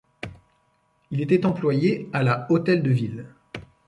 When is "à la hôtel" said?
2.11-2.81